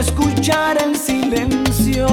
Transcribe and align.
Escuchar 0.00 0.82
el 0.82 0.96
silencio 0.96 2.06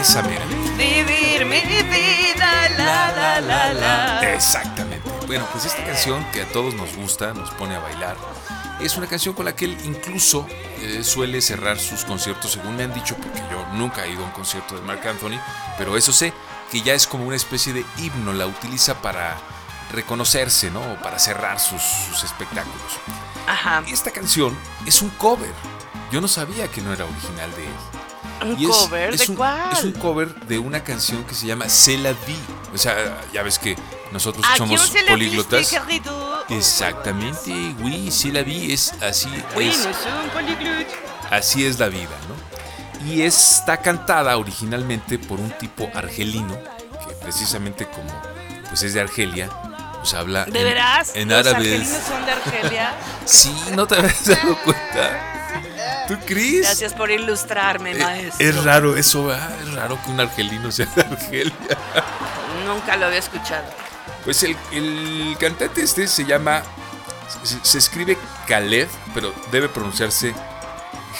Esa, 0.00 0.22
mira. 0.22 0.46
vivir 0.78 1.44
mi 1.44 1.60
vida, 1.60 2.70
la 2.78 3.12
la 3.12 3.40
la 3.42 3.72
la. 3.74 4.32
Exactamente. 4.32 5.10
Bueno, 5.26 5.46
pues 5.52 5.66
esta 5.66 5.84
canción 5.84 6.24
que 6.32 6.40
a 6.40 6.46
todos 6.46 6.72
nos 6.72 6.96
gusta, 6.96 7.34
nos 7.34 7.50
pone 7.50 7.76
a 7.76 7.80
bailar, 7.80 8.16
es 8.80 8.96
una 8.96 9.06
canción 9.06 9.34
con 9.34 9.44
la 9.44 9.54
que 9.54 9.66
él 9.66 9.76
incluso 9.84 10.46
eh, 10.80 11.04
suele 11.04 11.42
cerrar 11.42 11.78
sus 11.78 12.06
conciertos, 12.06 12.52
según 12.52 12.76
me 12.76 12.84
han 12.84 12.94
dicho, 12.94 13.14
porque 13.14 13.42
yo 13.50 13.66
nunca 13.74 14.06
he 14.06 14.12
ido 14.12 14.22
a 14.22 14.28
un 14.28 14.32
concierto 14.32 14.74
de 14.74 14.80
Mark 14.80 15.06
Anthony, 15.06 15.38
pero 15.76 15.98
eso 15.98 16.14
sé, 16.14 16.32
que 16.72 16.80
ya 16.80 16.94
es 16.94 17.06
como 17.06 17.26
una 17.26 17.36
especie 17.36 17.74
de 17.74 17.84
himno, 17.98 18.32
la 18.32 18.46
utiliza 18.46 19.02
para 19.02 19.36
reconocerse, 19.92 20.70
¿no? 20.70 20.80
O 20.80 20.96
para 21.02 21.18
cerrar 21.18 21.60
sus, 21.60 21.82
sus 21.82 22.24
espectáculos. 22.24 22.98
Ajá. 23.46 23.82
Esta 23.86 24.10
canción 24.12 24.56
es 24.86 25.02
un 25.02 25.10
cover. 25.10 25.52
Yo 26.10 26.22
no 26.22 26.28
sabía 26.28 26.68
que 26.68 26.80
no 26.80 26.90
era 26.90 27.04
original 27.04 27.50
de 27.54 27.66
él. 27.66 27.72
¿Un 28.42 28.58
Y 28.58 28.64
es- 28.64 28.70
cover 28.70 29.14
es 29.14 29.20
de 29.20 29.30
un- 29.30 29.36
cuál? 29.36 29.72
Es 29.72 29.84
un 29.84 29.92
cover 29.92 30.34
de 30.46 30.58
una 30.58 30.82
canción 30.82 31.24
que 31.24 31.34
se 31.34 31.46
llama 31.46 31.68
C'est 31.68 31.98
la 32.00 32.12
vie. 32.12 32.36
O 32.74 32.78
sea, 32.78 32.94
ya 33.32 33.42
ves 33.42 33.58
que 33.58 33.76
nosotros 34.12 34.44
somos 34.56 34.80
se 34.88 35.02
la 35.02 35.10
políglotas. 35.12 35.60
viste. 35.60 35.80
Exactamente, 36.48 37.50
oui, 37.82 38.10
la 38.32 38.42
vie, 38.42 38.72
es 38.72 38.92
así, 39.02 39.28
Oui, 39.56 39.68
es, 39.68 39.76
sommes 39.76 40.30
polyglottes. 40.32 40.94
así 41.30 41.64
es 41.66 41.78
la 41.78 41.88
vida, 41.88 42.10
¿no? 42.28 43.06
Y 43.06 43.22
está 43.22 43.76
cantada 43.78 44.36
originalmente 44.36 45.18
por 45.18 45.40
un 45.40 45.50
tipo 45.58 45.88
argelino, 45.94 46.56
que 47.06 47.14
precisamente 47.22 47.86
como 47.86 48.10
pues 48.68 48.82
es 48.82 48.94
de 48.94 49.00
Argelia, 49.00 49.48
pues 49.98 50.14
habla 50.14 50.44
¿De 50.44 50.58
en, 50.60 50.64
veras? 50.64 51.12
en 51.14 51.28
¿Los 51.28 51.38
árabe. 51.46 51.56
argelinos 51.74 52.02
son 52.06 52.24
de 52.26 52.32
Argelia? 52.32 52.94
Sí, 53.26 53.54
no 53.74 53.86
te 53.86 53.96
habías 53.96 54.24
dado 54.26 54.56
cuenta. 54.64 55.39
¿Tú 56.10 56.18
crees? 56.26 56.62
Gracias 56.62 56.92
por 56.94 57.10
ilustrarme, 57.10 57.92
Eh, 57.92 57.98
maestro. 58.02 58.46
Es 58.48 58.64
raro 58.64 58.96
eso, 58.96 59.26
¿verdad? 59.26 59.60
Es 59.62 59.72
raro 59.74 59.98
que 60.04 60.10
un 60.10 60.20
argelino 60.20 60.72
sea 60.72 60.86
de 60.86 61.02
Argelia. 61.02 61.54
Nunca 62.66 62.96
lo 62.96 63.06
había 63.06 63.18
escuchado. 63.20 63.64
Pues 64.24 64.42
el, 64.42 64.56
el 64.72 65.36
cantante 65.38 65.82
este 65.82 66.06
se 66.08 66.24
llama. 66.24 66.62
Se, 67.44 67.58
se 67.62 67.78
escribe 67.78 68.18
Khaled, 68.48 68.88
pero 69.14 69.32
debe 69.52 69.68
pronunciarse 69.68 70.34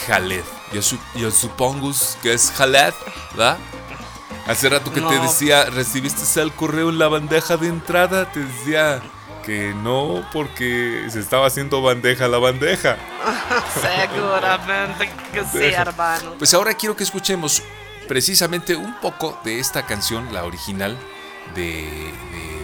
Khaled. 0.07 0.43
Yo, 0.73 0.83
su- 0.83 0.99
yo 1.15 1.31
supongo 1.31 1.93
que 2.23 2.33
es 2.35 2.53
Khaled, 2.57 2.93
¿verdad? 3.31 3.59
Hace 4.49 4.69
rato 4.69 4.93
que 4.93 5.01
te 5.01 5.19
decía, 5.21 5.65
recibiste 5.67 6.41
el 6.41 6.53
correo 6.53 6.89
en 6.91 6.99
la 6.99 7.07
bandeja 7.09 7.57
de 7.57 7.69
entrada, 7.69 8.31
te 8.33 8.41
decía 8.41 9.01
que 9.45 9.73
no, 9.75 10.27
porque 10.33 11.07
se 11.11 11.21
estaba 11.21 11.47
haciendo 11.47 11.83
bandeja 11.83 12.29
la 12.29 12.39
bandeja. 12.39 12.97
Seguramente 13.81 15.11
que 15.33 15.45
sí, 15.45 15.65
hermano. 15.75 16.35
Pues 16.39 16.53
ahora 16.55 16.75
quiero 16.75 16.97
que 16.97 17.05
escuchemos 17.05 17.63
precisamente 18.09 18.75
un 18.77 18.95
poco 19.01 19.39
de 19.45 19.59
esta 19.61 19.87
canción, 19.87 20.33
la 20.33 20.45
original 20.45 20.97
de, 21.55 21.63
de- 21.63 22.61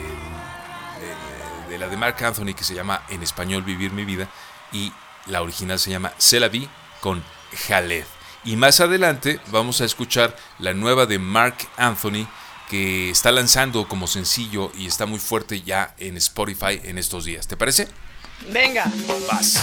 de- 1.01 1.71
de 1.71 1.79
la 1.79 1.89
de 1.89 1.97
Mark 1.97 2.17
Anthony 2.25 2.55
que 2.55 2.65
se 2.65 2.75
llama 2.75 3.03
en 3.09 3.23
español 3.23 3.63
Vivir 3.63 3.93
mi 3.93 4.05
vida 4.05 4.29
y 4.73 4.93
la 5.27 5.43
original 5.43 5.79
se 5.79 5.91
llama 5.91 6.13
Se 6.19 6.39
la 6.41 6.49
vi 6.49 6.69
con 7.01 7.23
Jaled. 7.69 8.05
Y 8.45 8.57
más 8.57 8.79
adelante 8.81 9.41
vamos 9.49 9.81
a 9.81 9.85
escuchar 9.85 10.37
la 10.61 10.73
nueva 10.75 11.07
de 11.07 11.19
Mark 11.19 11.57
Anthony 11.77 12.27
que 12.69 13.11
está 13.11 13.33
lanzando 13.33 13.89
como 13.89 14.07
sencillo 14.07 14.73
y 14.77 14.87
está 14.87 15.07
muy 15.07 15.19
fuerte 15.19 15.63
ya 15.63 15.95
en 15.99 16.17
Spotify 16.17 16.81
en 16.83 16.99
estos 16.99 17.25
días. 17.25 17.47
¿Te 17.47 17.57
parece? 17.57 17.89
Venga. 18.53 18.91
Vas. 19.29 19.61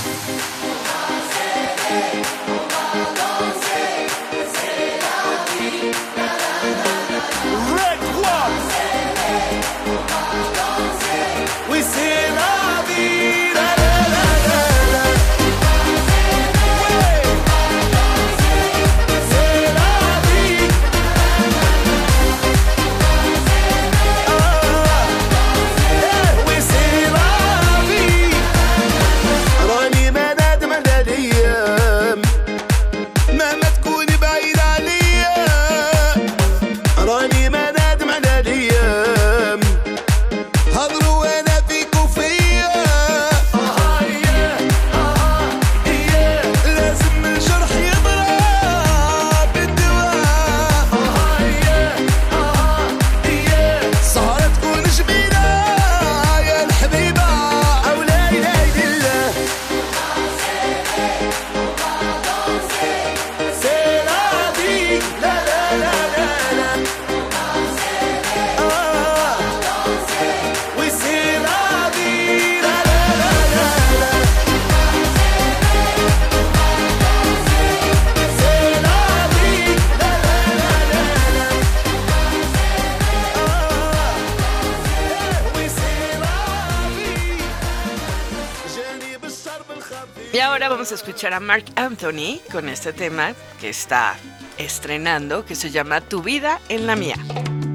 Ahora 90.54 90.70
vamos 90.70 90.92
a 90.92 90.96
escuchar 90.96 91.34
a 91.34 91.40
Mark 91.40 91.66
Anthony 91.76 92.40
con 92.52 92.70
este 92.70 92.94
tema 92.94 93.34
que 93.60 93.70
está 93.70 94.16
estrenando, 94.60 95.44
que 95.46 95.56
se 95.56 95.72
llama 95.72 96.00
Tu 96.00 96.22
vida 96.22 96.60
en 96.70 96.86
la 96.86 96.96
mía. 96.96 97.16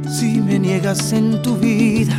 Si 0.08 0.40
me 0.40 0.60
niegas 0.60 1.12
en 1.12 1.42
tu 1.42 1.56
vida, 1.56 2.14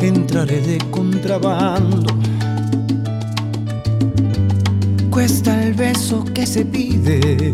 entraré 0.00 0.60
de 0.60 0.78
contrabando. 0.90 2.18
Cuesta 5.08 5.62
el 5.62 5.74
beso 5.74 6.24
que 6.24 6.44
se 6.48 6.64
pide, 6.64 7.52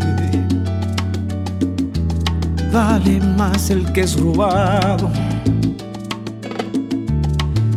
vale 2.71 3.19
más 3.37 3.69
el 3.69 3.93
que 3.93 4.01
es 4.01 4.19
robado. 4.19 5.11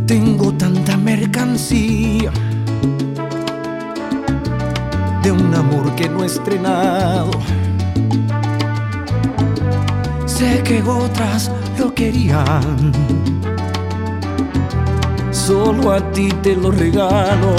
Tengo 0.06 0.52
tanta 0.52 0.96
mercancía 0.96 2.30
de 5.20 5.32
un 5.32 5.52
amor 5.52 5.92
que 5.96 6.08
no 6.08 6.22
he 6.22 6.26
estrenado. 6.26 7.32
Sé 10.24 10.62
que 10.62 10.80
otras 10.80 11.50
lo 11.76 11.92
querían. 11.92 12.92
Solo 15.32 15.90
a 15.92 16.12
ti 16.12 16.28
te 16.40 16.54
lo 16.54 16.70
regalo. 16.70 17.56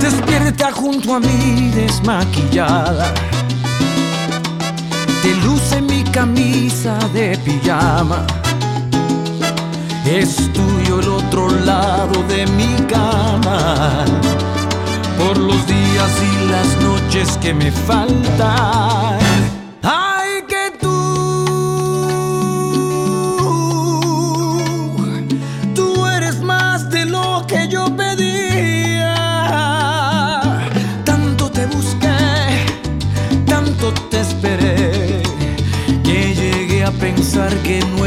Despierta 0.00 0.72
junto 0.72 1.14
a 1.14 1.20
mí 1.20 1.70
desmaquillada. 1.76 3.14
Te 5.22 5.32
luce 5.46 5.80
mi 5.80 6.02
camisa 6.02 6.98
de 7.14 7.38
pijama. 7.38 8.39
Es 10.04 10.50
tuyo 10.52 11.00
el 11.00 11.08
otro 11.08 11.48
lado 11.50 12.22
de 12.24 12.46
mi 12.46 12.74
cama. 12.86 14.04
Por 15.18 15.38
los 15.38 15.66
días 15.66 16.10
y 16.22 16.50
las 16.50 16.76
noches 16.82 17.36
que 17.38 17.52
me 17.54 17.70
faltan. 17.70 19.18
Ay, 19.82 20.42
que 20.48 20.72
tú, 20.80 20.96
tú 25.74 26.06
eres 26.06 26.40
más 26.40 26.88
de 26.90 27.04
lo 27.04 27.44
que 27.46 27.68
yo 27.68 27.84
pedía. 27.94 29.14
Tanto 31.04 31.50
te 31.50 31.66
busqué, 31.66 32.66
tanto 33.46 33.92
te 34.10 34.20
esperé, 34.20 35.22
que 36.02 36.34
llegué 36.34 36.84
a 36.84 36.90
pensar 36.90 37.54
que 37.58 37.80
no 37.96 38.06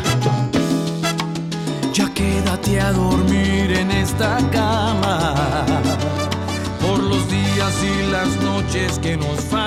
Dormir 2.93 3.71
en 3.71 3.91
esta 3.91 4.37
cama 4.51 5.33
por 6.81 6.99
los 6.99 7.29
días 7.29 7.73
y 7.83 8.11
las 8.11 8.35
noches 8.43 8.99
que 8.99 9.17
nos 9.17 9.39
faltan. 9.41 9.60